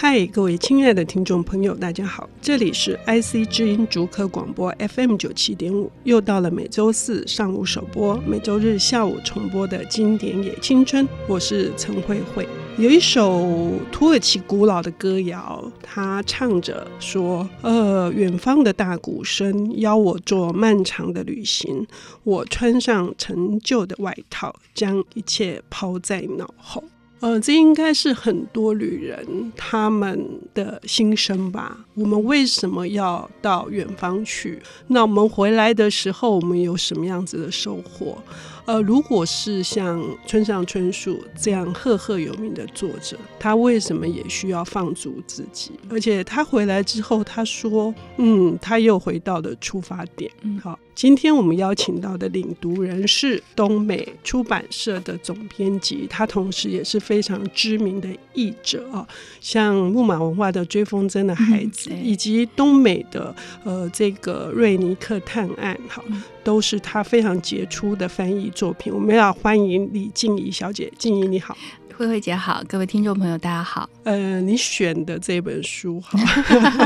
[0.00, 12.46] 嗨，各位亲爱的听众朋友，大家好，这里是 IC 之音竹科广播 FM 九七点五，又到了每周四上午首播、每周日下午重播的经典也青春，我是陈慧慧。
[12.78, 21.84] 有一首土耳其古老的歌谣，它唱着说：“呃，远方的大鼓声邀我做漫长的旅行，
[22.22, 26.84] 我穿上陈旧的外套，将一切抛在脑后。”
[27.20, 31.76] 呃，这应该是很多旅人他们的心声吧。
[31.94, 34.60] 我们为什么要到远方去？
[34.86, 38.16] 那我们回来的时候，我们有什么样子的收获？
[38.68, 45.72] 呃，如果是像村上春树这样赫赫有名的作者，他为什么也需要放逐自己？
[45.88, 50.30] 而且他回来之后，他说：“嗯，他又回到了出发点。”
[50.62, 50.78] 好。
[50.94, 59.06] 今天我们邀请到的领读人是东美出版社的总编辑，他同时也是非常知名的译者啊，
[59.40, 66.02] 像木马文化的《追风筝的孩子》，以及东美的呃这个《瑞尼克探案》，好，
[66.48, 68.90] 都是他非常杰出的翻译作品。
[68.90, 71.54] 我们要欢迎李静怡小姐，静怡你好。
[71.94, 73.86] 慧慧姐好，各位听众朋友大家好。
[74.04, 76.18] 呃，你选的这本书哈，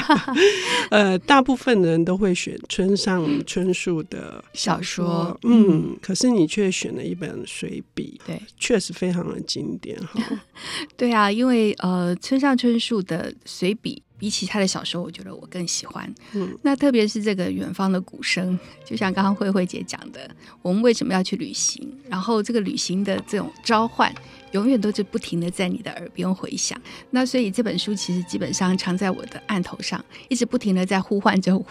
[0.91, 10.21] 呃，大部分人都会选村上春树的小说，嗯，可是你却选了一本随笔，对，确实非常的经典哈。
[10.99, 14.03] 对啊，因为呃，村上春树的随笔。
[14.23, 16.09] 比起他的小说，我觉得我更喜欢。
[16.33, 20.31] 嗯，那特别是这个远方的鼓声，就像刚刚慧慧姐讲的，
[20.63, 21.93] 我们为什么要去旅行？
[22.09, 24.15] 然后这个旅行的这种召唤，
[24.53, 26.81] 永远都是不停的在你的耳边回响。
[27.11, 31.67] 那所以这本书其实基本上藏在我的案头上，一直不停的在呼唤着我，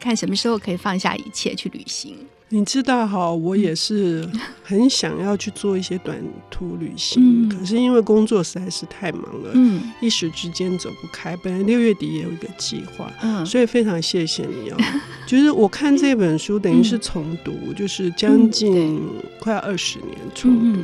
[0.00, 2.16] 看什么时候可以放下一切去旅行。
[2.52, 4.28] 你知道哈，我也是
[4.64, 6.20] 很想要去做一些短
[6.50, 11.36] 途旅行，嗯、可是因为工作实在是太忙了，嗯、一时之间走不开。
[11.36, 14.76] 本来六月底也有一个计划，嗯、所以非常谢谢你哦。
[15.28, 19.00] 就是我看这本书等于是重读，嗯、就是将近
[19.38, 20.80] 快二十年重读。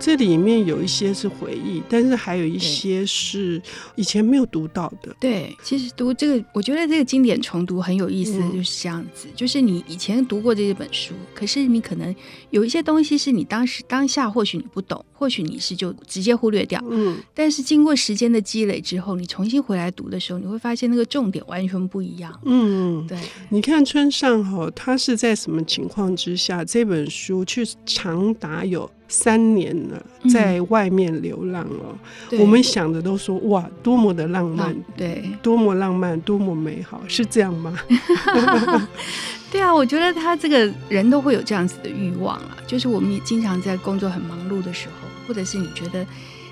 [0.00, 3.60] 这里面有一些是回忆，但是还有一些是
[3.96, 5.14] 以前没有读到的。
[5.20, 9.26] 对，其实读这个，我觉得这个经典重读很有意思，就是这样子。
[9.28, 12.14] 嗯、就是你以前读过这些本书，可是你可能
[12.50, 16.82] 有一些东西是你当时当下或许你不懂，或许你是就直接忽略掉。
[16.88, 17.18] 嗯。
[17.34, 22.32] 但是经过时间的积累之后，你重新回来读的时候，你会发现那个重点完全不一样。
[22.44, 23.18] 嗯，对。
[23.48, 28.88] 你看村上哈，他是在什么情况之下这本书去长达有。
[29.10, 31.98] 三年了，在外面流浪了。
[32.30, 37.74] 嗯、我们想的都说哇，多么的浪漫，对，多么浪漫，多么美好，是这样吗？
[39.50, 46.04] 对啊，我觉得他这个人都会有这样子的欲望啊，就是我们也经常在工作很忙碌的时候，或者是你觉得。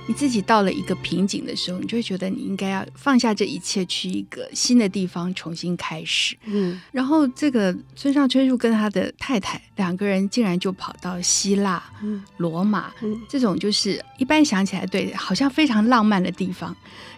[0.09, 6.37] 你自己到了一个瓶颈的时候，你就会觉得你应该要放下这一切，去一个新的地方重新开始。
[6.44, 16.76] 嗯，然后这个村上春树跟他的太太两个人竟然就跑到希腊、嗯、罗马，嗯、这种就是一般想起来对，好像非常浪漫的地方。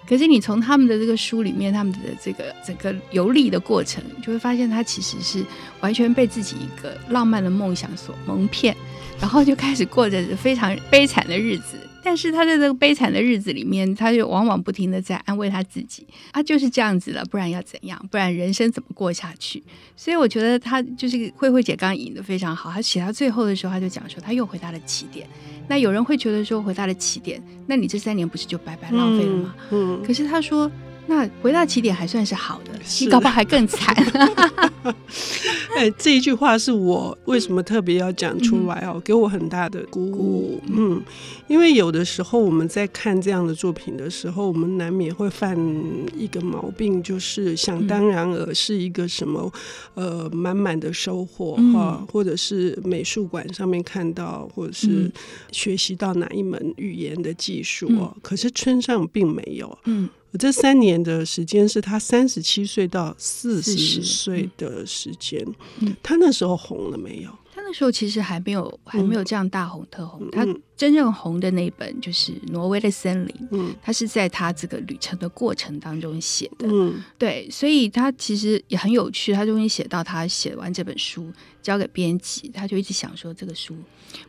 [0.08, 5.44] 可是你从他们的这个书里面，他们的这个整个游历的过程，你就会发现他其实是
[5.82, 8.74] 完全被自己一个浪漫的梦想所蒙骗，
[9.20, 11.76] 然后就开始过着非常悲惨的日子。
[12.02, 18.02] 但是他在这个悲惨的日子里面，他就往往不停的在安慰他自己，他就是这样子了，不然要怎样？
[18.10, 19.62] 不然人生怎么过下去？
[19.94, 22.70] 所以我觉得他就是慧慧姐刚刚引的非常好。
[22.70, 25.26] 他写到最后的时候，他就讲说，他又回到了起点。
[25.68, 29.54] 那有人会觉得说，回到了起点，那你这三年不是就白白浪费了吗？
[29.70, 30.00] 嗯。
[30.00, 30.70] 嗯，可是他说。
[31.10, 33.96] 那回到起点还算是好的，是你搞不好还更惨。
[35.76, 40.60] 哎，这一句话是我为什么特别要讲出来哦，嗯、给我很大的鼓舞。
[40.68, 41.00] 嗯，
[41.46, 45.56] 因为有的时候我们在看这样的作品的时候，我们难免会犯
[46.16, 49.52] 一个毛病，就是想当然而是一个什么
[49.94, 55.10] 呃满满的收获哈，嗯、或者是美术馆上面看到，或者是
[55.52, 58.12] 学习到哪一门语言的技术哦。
[58.14, 59.78] 嗯、可是村上并没有。
[59.84, 60.08] 嗯。
[60.30, 65.42] 我这三年的时间是他三十七岁到四十岁的时间，
[65.80, 67.30] 嗯、他那时候红了没有？
[67.54, 70.20] 他那时候其实还没有，还没有这样大红特红。
[70.22, 70.46] 嗯、他
[70.78, 79.32] 真正红的那本就是《挪威的森林》，嗯，他是在他这个旅程的过程当中写的，嗯，对，所以他其实也很有趣。
[79.34, 83.76] 他终于写到他写完这本书交给编辑，他就一直想说这个书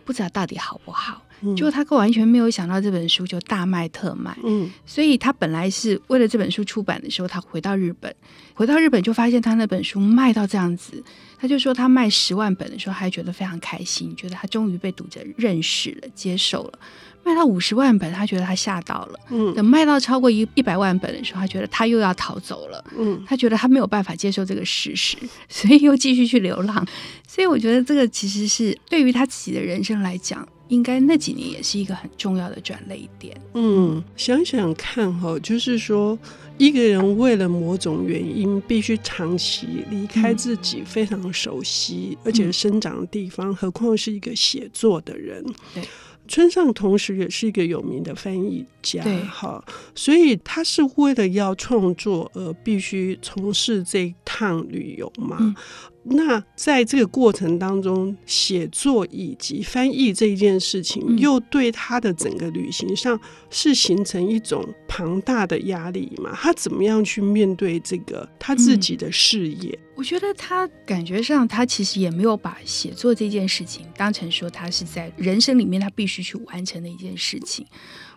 [0.03, 1.21] 不知道到底好不好。
[1.55, 8.13] 结果他完全没有想到这本书就大卖特卖，嗯，所以他本来是为了这本书出版的时候，他回到日本，
[8.53, 11.01] 回到日本就发现他那本书卖到这样子，
[11.37, 16.80] 他就说他卖十万本的时候，还觉得非常开心，觉得他终于被读者认识了、接受了。
[17.21, 19.19] 卖到五十万本，他觉得他吓到了。
[19.30, 22.83] 嗯，等卖到超过一一百万本的时候，他觉得他又要逃走了。
[22.97, 25.18] 嗯，他觉得他没有办法接受这个事实，
[25.50, 26.88] 所以又继续去流浪。
[27.27, 33.39] 所以我觉得这个其实是对于他自己的人生来讲，应该那几年也是一个很重要的转捩点。
[33.53, 36.18] 嗯，想想看哈，就是说
[36.57, 45.45] 一个人为了某种原因，必须长期离开自己非常熟悉、嗯、而且生长的地方，何况是一个写作的人。
[45.75, 45.83] 对。
[46.29, 49.61] 村上同时也是一个有名的翻译家，哈，
[49.95, 55.35] 所以他是为了要创作而必须从事这一趟旅游嘛。
[55.41, 55.55] 嗯
[56.03, 63.19] 那在这个过程当中，写作以及翻译这一件事情，又对他的整个旅行上
[63.49, 66.31] 是形成一种庞大的压力嘛？
[66.33, 69.77] 他怎么样去面对这个他自己的事业？
[69.83, 77.65] 嗯，我觉得他感觉上，他其实也没有把写作这件事情当成说他是在人生里面他必须去完成的一件事情。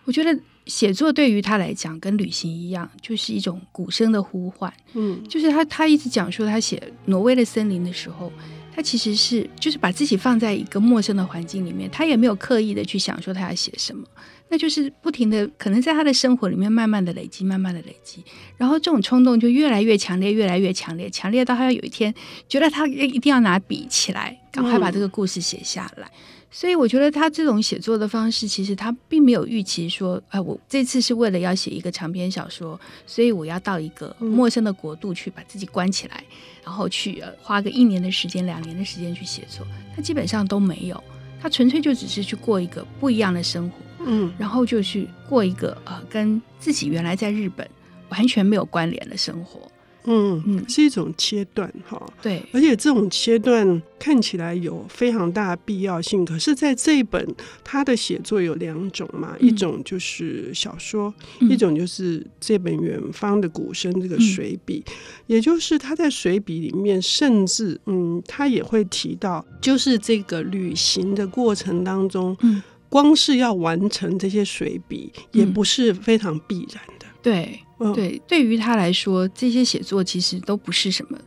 [0.04, 0.38] 我觉得。
[0.66, 4.72] 写作对于他来讲，跟旅行一样，就是一种鼓声的呼唤。
[4.94, 8.32] 嗯，就是他他一直讲说，他写挪威的森林的时候，
[8.74, 14.06] 他其实是就是把自己放在一个陌生的环境里面，他也没有刻意的去想说他要写什么，
[14.48, 18.22] 那就是不停的可能在他的生活里面慢慢的累积，慢慢的累积，
[18.56, 22.14] 然后这种冲动就越来越强烈，越来越强烈，强烈到他要有一天
[22.48, 26.06] 觉得他一定要拿笔起来，赶快把这个故事写下来。
[26.06, 26.12] 嗯
[26.54, 36.22] 所以我觉得他这种写作的方式，其实他并没有预期说，哎，我这次是为了要写一个长篇小说，所以我要到一个陌生的国度去把自己关起来，
[36.62, 39.66] 然后去花个一年的时间、两年的时间去写作。
[39.96, 41.02] 他基本上都没有，
[41.40, 47.66] 他纯粹就只是去过一个不一样的生活，嗯，然后就去过一个呃跟自己原来在日本
[48.10, 49.71] 完全没有关联的生活。
[50.04, 50.42] 嗯。
[50.44, 56.24] 嗯，是一种切断哈，对，而且这种切断看起来有非常大的必要性。
[56.24, 57.26] 可是，在这一本
[57.62, 64.92] 他的写作有两种嘛，嗯、一种就是小说，嗯、一种就是这本《远方的鼓声》这个随笔，嗯、
[65.26, 76.82] 也就是他在随笔里面，甚至嗯，他也会提到，就是这个旅行的过程当中，嗯，光是要完成这些随笔，也不是非常必然
[77.22, 77.60] 对。
[77.96, 81.18] 对，对于他来说，这些写作其实都不是什么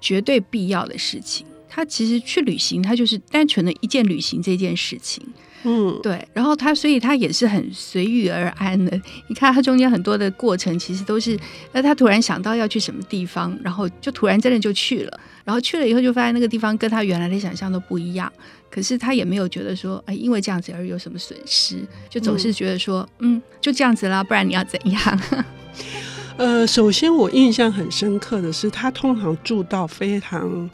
[0.00, 1.46] 绝对必要的事情。
[1.68, 5.22] 他其实去旅行，他就是单纯的一件旅行这件事情。
[5.64, 6.26] 嗯，对。
[6.32, 8.98] 然后他，所以他也是很随遇而安的。
[9.26, 11.38] 你看他中间很多的过程，其实都是，
[11.72, 15.20] 那他突然想到要去什么地方，然后就突然真的就去了。
[15.44, 18.32] 然后去了以后，就发现那个地方跟他原来的想象都不一样。
[18.70, 25.20] 可是他也没有觉得说，哎，因为这样子而有什么损失，就总是觉得说，嗯，嗯，就这样子啦，不然你要怎样？
[26.36, 30.70] 呃，首先我印象很深刻的是，他通常住到非常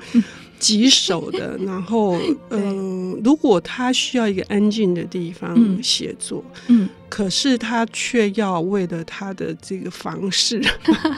[0.59, 2.19] 棘手的， 然后，
[2.51, 10.63] 嗯、呃，如果他需要一个安静的地方写作，嗯，可是他却要为了他的这个房事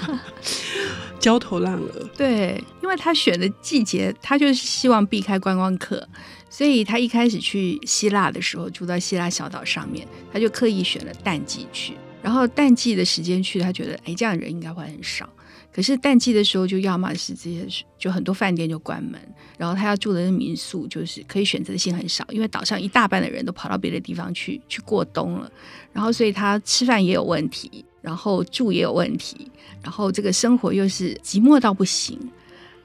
[1.26, 2.08] 焦头烂额。
[2.16, 6.08] 对，因为他选的季节，他就是希望避开观光客，
[6.48, 11.94] 所以他一开始去希腊的时候，住在希腊小岛上面，他就刻意选了淡季去。
[12.22, 15.28] 然后淡季的时间去，他觉得哎，这样人应该会很少。
[15.72, 19.20] 可是淡季的时候，就要么是这些，就很多饭店就关门。
[19.58, 25.50] 然后他要住的民宿，就是可以选择性很少，因为岛上一大半的人都跑到别的地方去去过冬了。
[25.92, 29.50] 然后所以他吃饭也有问题，然后住也有问题，
[29.82, 32.16] 然后这个生活又是寂寞到不行。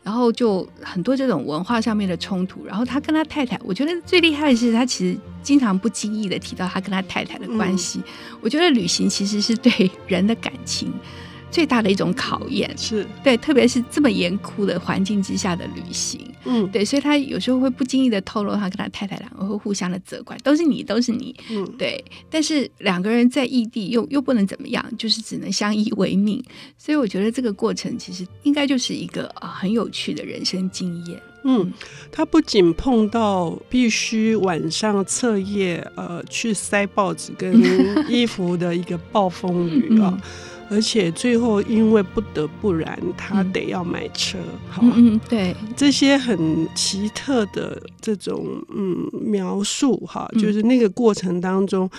[0.03, 7.99] 然后就很多这种文化上面的冲突，然后他跟他太太，我觉得最厉害的是他其实经常不经意的提到他跟他太太的关系。
[7.99, 10.91] 嗯、我觉得旅行其实是对人的感情
[11.51, 13.05] 最大的一种考验，是。
[13.24, 26.41] 对，特别是这么严酷的环境之下的旅行，嗯，对，所以他有时候会不经意的透露他跟他太太两个会互相的责怪，都是你，都是你，嗯，对，但是两个人在异地又又不能怎么样，就是只能相依为命，
[26.77, 31.72] 所以我觉得这个过程其实应该就是一个啊很有趣的人生经验，嗯，
[32.12, 37.53] 他不仅碰到必须晚上彻夜呃去塞报纸跟
[38.10, 40.17] 衣服的一个暴风雨啊。
[40.17, 40.22] 嗯
[40.71, 44.37] 而且最后因为不得不然，他得要买车，
[44.69, 51.89] 好、嗯嗯，对，这些很奇特的这种嗯描述哈，就是那个过程当中，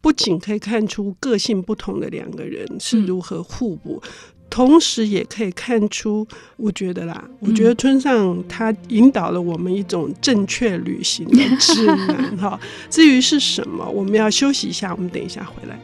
[0.00, 4.10] 不仅可以看出个性不同的两个人是如何互补，嗯、
[4.48, 6.24] 同时也可以看出，
[6.56, 12.60] 我觉得啦，我觉得村上他引导了我们一种正确旅行的指南 哈。
[12.88, 15.76] 至于是什么，我们要休息一下，我们等一下回来。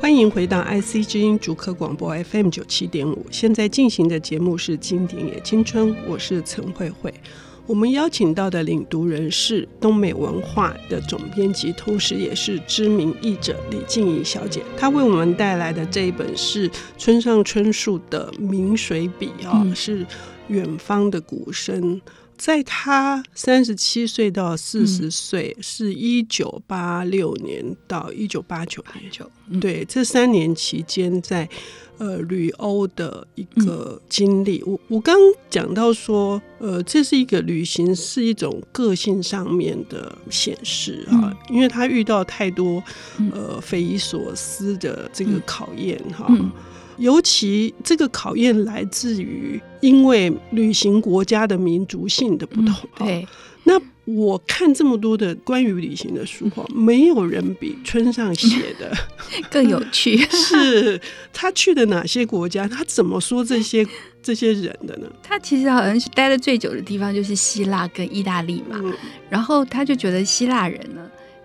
[0.00, 7.12] 欢迎回到 IC 之音主客广播 FM 九七点五，现在进行的节目是《经典也青春》，我是陈慧慧。
[7.66, 14.62] 我们邀请到的领读人是东美文化的总编辑，同时也是知名译者李静怡小姐。
[14.74, 20.06] 她为我们带来的这一本是村上春树的《明水笔》啊，是
[20.48, 22.00] 远方的鼓声。
[22.40, 31.46] 在他三十七岁到四十岁，是一九八六年到一九八九年，对，这三年期间在
[31.98, 34.62] 呃旅欧的一个经历。
[34.64, 35.14] 我我刚
[35.50, 42.82] 讲到说，呃，这是一个旅行，是一种个性上面的显示啊，因为他遇到太多
[43.34, 46.26] 呃匪夷所思的这个考验哈。
[47.00, 52.74] 尤其这个考验来自于，因为旅行国家的民族性的不同。
[53.00, 53.28] 嗯、对，
[53.64, 58.92] 那我看这么多的关于旅行的书哈，没有人比村上写的
[59.50, 60.18] 更有趣。
[60.30, 61.00] 是
[61.32, 62.68] 他去的哪些国家？
[62.68, 63.86] 他怎么说这些
[64.22, 65.10] 这些人的呢？
[65.22, 68.92] 他其实好像是待的最久的地方就是希腊跟意大利嘛，嗯、
[69.30, 71.00] 然后他就觉得希腊人呢。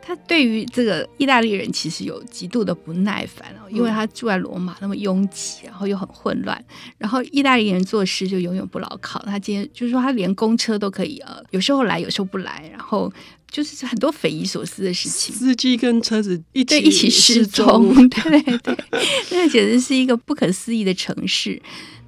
[0.08, 6.64] 他对于这个意大利人其实有极度的不耐烦哦，因为他住在罗马那么拥挤，然后又很混乱，
[7.00, 9.20] 然后意大利人做事就永远不牢靠。
[9.26, 13.12] 他今天就是说，他连公车都可以呃，有时候来，有时候不来，然后
[13.50, 15.34] 就是很多匪夷所思的事情。
[15.34, 18.78] 司机跟车子一起一起失踪， 对对 对，
[19.32, 21.60] 那简直是一个不可思议的城市。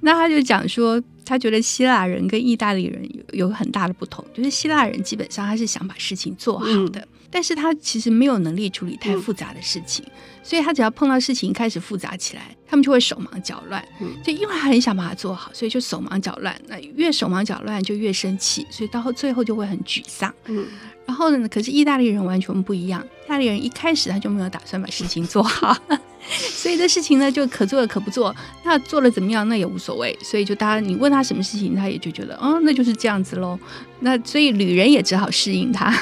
[0.02, 7.00] 那他就讲说，他觉得希腊人跟意大利人有有很大的不同，就是希腊人基本上他是想把事情做好的。
[7.00, 13.84] 嗯但是他其实没有能力处理太复杂的事情，嗯、所以他只要碰到事情开始复杂起来，他们就会手忙脚乱。
[14.00, 16.58] 嗯，就因为他很想把它做好，所以就手忙脚乱。
[16.66, 20.32] 那越手忙脚乱就越生气，所以到后最后就会很沮丧。
[20.46, 20.66] 嗯，
[21.06, 23.04] 然后呢，可是意大利人完全不一样。
[23.26, 25.76] 意大利人一开始他就没有打算把事情做好，
[26.26, 28.34] 所以这事情呢就可做可不做。
[28.64, 30.18] 那做了怎么样那也无所谓。
[30.22, 33.58] 所以就大家你问他什么事情，他也就觉得哦，那就是这样子喽。
[34.00, 35.92] 那所以旅人也只好适应他。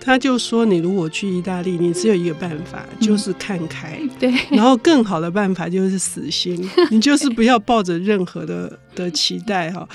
[0.00, 4.00] 他就说：“你如果去意大利，你只有一个办法，嗯、就是看开。
[4.18, 9.88] 对，然后更好的办法就是死心， 你就是不要抱着任何的的期待哈。”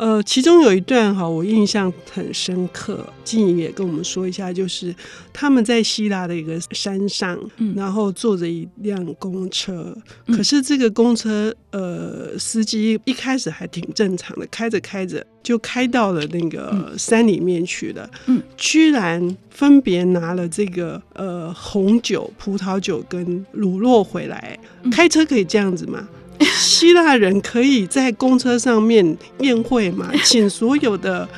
[0.00, 3.06] 呃，其中有一段哈，我印象很深刻。
[3.22, 4.94] 静怡也跟我们说一下，就是
[5.30, 9.94] 他们在希腊的一个山上，嗯、然后坐着一辆公车。
[10.24, 18.08] 嗯、可是这个公车，呃，司机一开始还挺正常的，开着开着就开到了那个山里面去了。
[18.24, 24.58] 嗯，居然分别拿了这个呃红酒、葡萄酒跟乳酪回来。
[24.90, 26.08] 开车可以这样子吗？
[26.58, 30.10] 希腊人可以在公车上面宴会吗？
[30.24, 31.28] 请所有的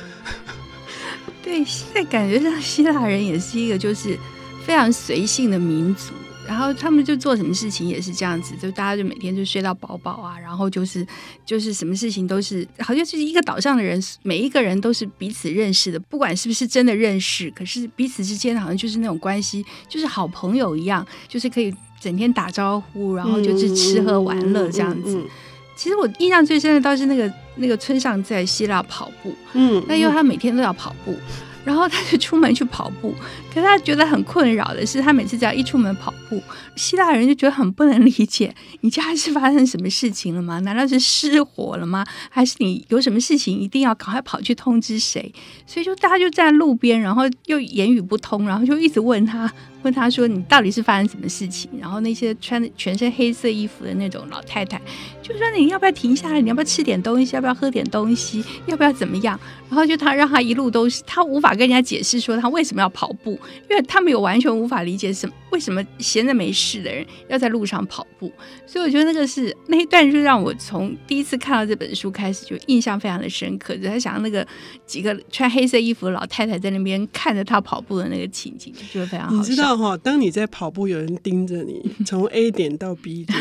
[1.43, 4.17] 对，现在感觉上希腊人也是一个就是
[4.65, 6.13] 非常随性的民族，
[6.47, 11.05] 然后他们就做什么事情也是这样子，就大家就每天就睡到饱饱啊，然后就是
[11.45, 21.73] 就是什么事情都是好像就是一个岛上的人，每一个人都是彼此认识的，不管是不是真的认识，可是彼此之间好像就是那种关系，就是好朋友一样，就是可以。
[22.03, 25.15] 整天打招呼，然后就是吃喝玩乐这样子。
[25.15, 25.29] 嗯嗯嗯、
[25.73, 31.15] 其实我印象最深的倒是那个那个村上在希腊跑步，嗯，那因为他每天都要跑步。
[31.63, 33.13] 然后他就出门去跑步，
[33.53, 36.41] 可是他觉得很困扰的是，他每次只要一出门跑步，
[36.75, 40.59] 希腊人就觉得很不能理解，你家是发生什么事情了吗？
[40.59, 42.05] 难道是失火了吗？
[42.29, 45.33] 还是你有什么事情一定要赶快跑去通知谁？
[45.65, 49.51] 所以就大家就站路边，然后又言语不通，然后就一直问他，
[49.83, 51.69] 问他说你到底是发生什么事情？
[51.79, 54.81] 然后那些穿全身黑色衣服的那种老太太
[55.21, 56.41] 就说你要不要停下来？
[56.41, 57.35] 你要不要吃点东西？
[57.35, 58.43] 要不要喝点东西？
[58.65, 59.39] 要不要怎么样？
[59.69, 61.53] 然后就他让他一路都是他无法。
[61.53, 68.31] 跟人家解释说他为什么要跑步，因为他们有完全无法理解什么为什么闲着没事的人要在路上跑步，
[68.65, 73.75] 所以我觉得那个是那一段，就让我从第一次看到这本书开始就印象非常的深刻。
[73.75, 74.45] 就在想那个
[74.87, 79.35] 几个穿黑色衣服的老太太在那边看着他跑步的那个情景，就非常好。
[79.35, 83.37] 你知道哈，当你在跑步，有人盯着你从 A 点到 B 点，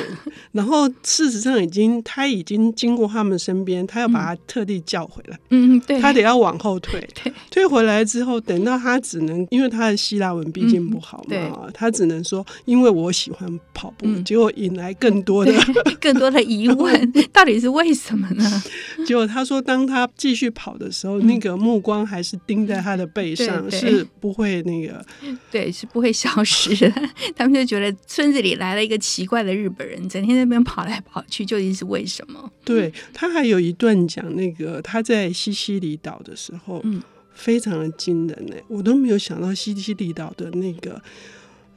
[0.52, 7.06] 然后事实上已经他已经经过他们身边，他要把他特地叫回来，嗯，对，他得要往后退，
[7.50, 8.02] 退回来。
[8.04, 15.52] 之后等到他只能，因为他的希腊文毕竟不好嘛，嗯、他只能说，因为我喜欢跑步，嗯、结果引来更多的
[16.00, 18.62] 更多的疑问， 到底是为什么呢？
[19.06, 25.04] 结果他说，当他继续跑的时候，嗯、那个目光还是盯在他的背上，是不会那个，
[25.50, 26.94] 对，是不会消失了。
[27.34, 32.50] 他们就觉得村子里来了一个奇怪的日本人，整天在那边跑来跑去，究竟是为什么？
[32.64, 37.02] 对，他还有一段讲那个他在西西里岛的时候，嗯。
[37.34, 41.02] 非常的惊人呢，我都没有想到西西里岛的那个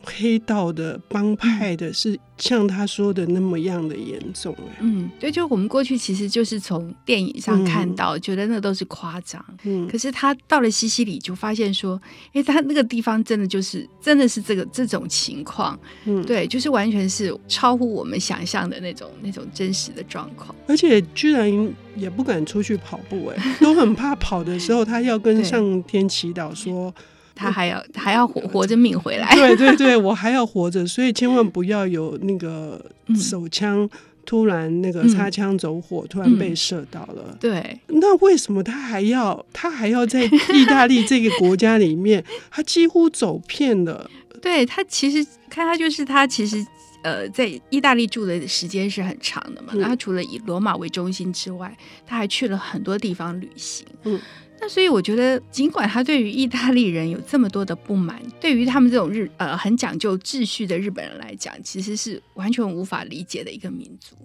[0.05, 4.55] 黑道的帮派的是像他说的那么样的严重。
[4.79, 9.43] 嗯，对，就我们过去其实就是从电影上看到，嗯、觉得那都是夸张。
[9.63, 11.99] 嗯，可是他到了西西里就发现说，
[12.33, 15.77] 哎，他那个地方真的就是真的是这个这种情况。
[16.05, 20.53] 嗯，对，就是完全是超乎我们想象的那种那种真实的状况。
[20.67, 26.93] 而且居然也不敢出去跑步，哎，都很怕跑的时候，他要跟 上天祈祷说。
[27.35, 32.83] 他还要还要活活着命回来，对对对，我还要活着，所以千万不要有那个
[33.15, 33.87] 手枪
[34.25, 37.25] 突然那个擦枪走火，嗯、突然被射到了。
[37.27, 44.09] 嗯、对，那为什么他还要他还要在意大利这个国家里面， 他几乎走遍了。
[44.41, 46.65] 对，他其实看他就是他其实
[47.03, 51.75] 呃在意大利住的时间是很长的嘛，然后、嗯、除了以罗马为中心之外，
[52.07, 53.85] 他还去了很多地方旅行。
[54.03, 54.19] 嗯。
[54.59, 64.15] 那所以我觉得，尽管他对于意大利人有这么多的不满，对于他们这种日呃很讲究秩序的日本人来讲，其实是完全无法理解的一个民族。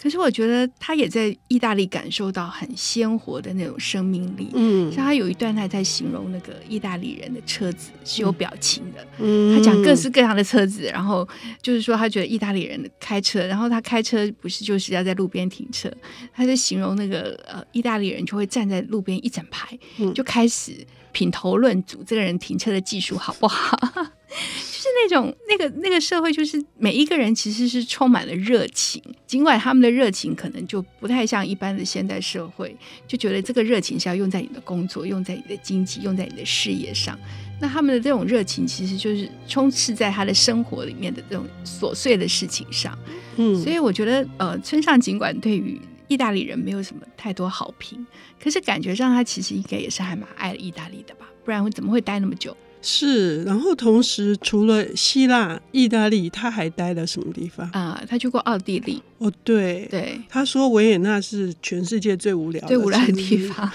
[0.00, 4.48] 可是我觉得他也在意大利感受到很鲜活的那种生命力。
[4.54, 9.06] 嗯，像他有一段他在形容那个意大利人的车子是有表情的。
[9.18, 11.28] 嗯，他讲各式各样的车子，然后
[11.60, 15.92] 就是说他觉得意大利人开车，然后他开车不是就是要在路边停车，
[16.32, 19.78] 他在形容那个呃意大利人就会站在路边一整排。
[20.14, 23.78] 就开始品头论足，这个人停车的技术好不好？
[24.30, 32.74] 就是那种那个那个社会，就是每一个人其实是充满了热情，尽管他们的热情可能就不太像一般的现代社会，
[33.06, 37.18] 就觉得这个热情是要用在你的工作、用在你的经济、用在你的事业上。
[37.60, 42.96] 那他们的这种热情，其实就是充斥在他的生活里面的这种琐碎的事情上。
[43.36, 45.78] 嗯，所以我觉得，呃，村上尽管对于
[46.10, 48.04] 意大利人没有什么太多好评，
[48.42, 52.54] 可是感觉上他其实应该也是还蛮爱意大利的吧，不然会怎么会待那么久？
[52.82, 58.06] 是，然后同时除了希腊、意大利，他还待了什么地方啊、呃？
[58.08, 59.00] 他去过奥地利。
[59.18, 63.70] 哦，对对，他说维也纳是全世界最无聊的、最无聊的地方。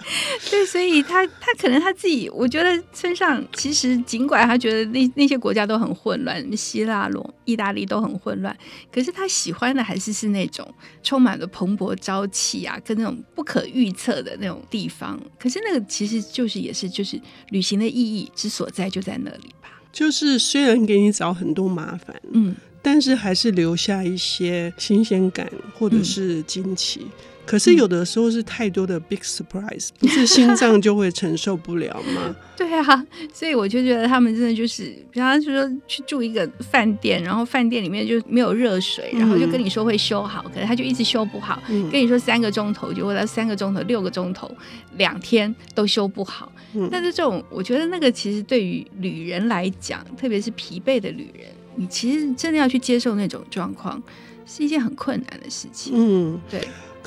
[0.50, 8.56] 对，所以他他可能他自己，我觉得村上其实尽管他觉得那那些国家都很混乱，希腊、罗、意大利都很混乱，
[8.90, 10.66] 可是他喜欢的还是是那种
[11.02, 15.20] 充满了蓬勃朝气啊，跟那种不可预测的那种地方。
[15.38, 19.68] 可是那个其实就是也是就是旅行的意义之所在，就在那里吧。
[19.92, 27.00] 就是虽然给你找很多麻烦，嗯，但是还是留下一些新鲜感或者是惊奇。
[27.02, 27.10] 嗯
[27.50, 32.36] 可是有的时候是太多的 big surprise，不是心脏就会承受不了吗？
[32.56, 41.60] 对啊，所以我就觉得他们真的就是，比方说去住一个饭店，然后饭店里面就没有热水，然后就跟你说会修好，可是他就一直修不好，
[41.90, 44.48] 跟你说三个钟头就会到三个钟头、六个钟头、
[44.96, 46.52] 两天都修不好。
[46.88, 54.00] 但是这种，我觉得那个其实对于旅人来讲，特别是疲惫的旅人，你其实真的要去接受那种状况，
[54.46, 55.92] 是一件很困难的事情。
[55.96, 56.60] 嗯，对。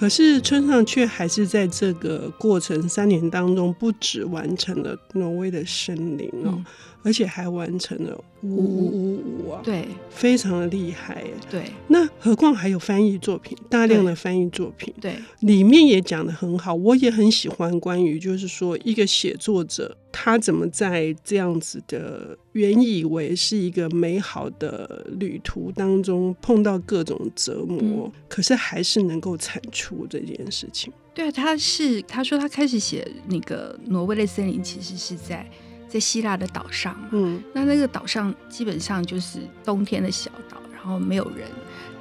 [0.04, 6.62] 可是村上却还是在这个过程三年当中，不止完成了挪威的森林哦。
[7.04, 11.24] 而且还完成了五五五五啊，对，非常的厉害。
[11.50, 16.74] 对，那何况还有翻译作品，大量的翻译作品，对，里面也讲的很好。
[16.74, 30.92] 我也很喜欢关于就是说一个写作者他怎么在这样子的原以为是一个美好的旅途当中碰到各种折磨，嗯、可是还是能够产出这件事情。
[31.14, 35.46] 对啊，他是他说他开始写那个挪威的森林，其实是在。
[35.94, 41.48] 在希腊的岛上嘛，嗯，那那个岛上基本上就是冬天的小岛，然后没有人，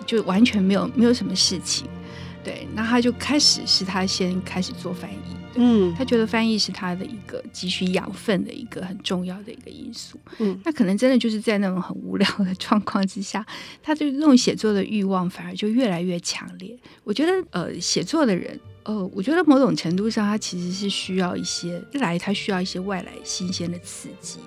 [0.07, 1.87] 就完全没有没有什么事情，
[2.43, 13.45] 对，那他就开始是他先开始做翻译，嗯，他觉得翻译是他的一个汲取养分的一个很重要的一个因素，嗯，那可能真的就是在那种很无聊的状况之下，
[13.83, 16.75] 他对那种写作的欲望反而就越来越强烈。
[17.05, 18.59] 我觉得，呃，写作的人。
[18.85, 24.39] 呃，我觉得某种程度上，他其实是需要一些，一来他需要一些外来新鲜的刺激，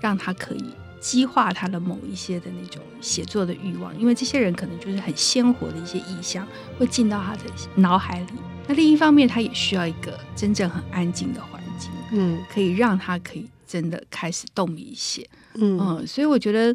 [0.00, 0.64] 让他可以
[1.00, 6.46] 激化他的某一些的那种写作的欲望，因为这些人可能就是很鲜活的一些意象
[6.78, 7.42] 会进到他的
[7.74, 8.32] 脑海里。
[8.68, 16.72] 那另一方面，他也需要一个真正很安静的环境，嗯，可以让他可以真的开始动笔写，嗯，嗯，所以我觉得，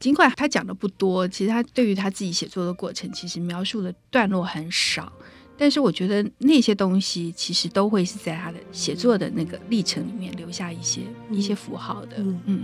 [0.00, 5.12] 尽管他讲的不多，其实他对于他自己写作的过程，其实描述的段落很少。
[5.58, 12.16] 但是我觉得那些东西其实都会是在他的写作的那个历程里面留下一些一些符号的。
[12.18, 12.60] 嗯，嗯，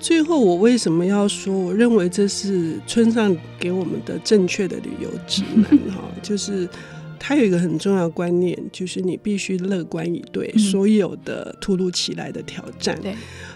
[0.00, 1.52] 最后我为什么要说？
[1.52, 6.68] 我认为这是村上给我们的正确的旅游指南 哈，就是
[7.18, 12.98] 他有一个很重要的观念，就是你必须乐观以对所有的突如其来的挑战。
[13.00, 13.14] 对。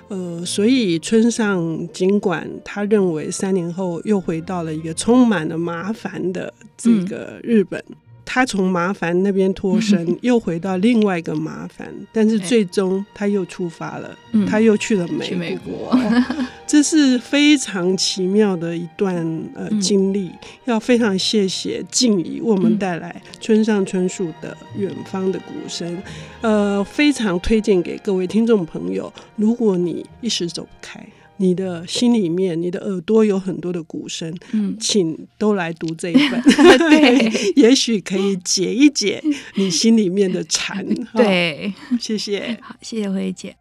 [0.09, 7.83] 呃，所以村上尽管他认为三年后又回到了一个充满了麻烦的这个日本。
[8.25, 15.95] 嗯他从麻烦那边脱身，又回到另外一个麻烦，但是最终他又出发了，嗯、他又去了美国，美国
[16.67, 19.15] 这是非常奇妙的一段
[19.55, 20.29] 呃经历。
[20.29, 25.95] 嗯、要非常谢谢静怡为我们带来村上春树的《远方的鼓声》，
[26.41, 29.13] 呃，非常推荐给各位听众朋友。
[29.37, 31.05] 如果你一时走不开。
[31.39, 36.41] 你的心里面，你的耳朵有很多的鼓声，嗯，请都来读这一本，
[36.79, 39.23] 对， 也许可以解一解
[39.57, 40.87] 你心里面的馋。
[41.15, 43.57] 对，谢谢，好，谢谢惠姐。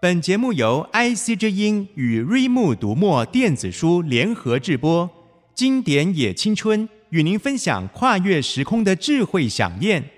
[0.00, 5.10] 本节目由 IC 之音与瑞木读墨电子书联合制播，
[5.54, 10.08] 经典也青春与您分享跨越时空的智慧饗宴。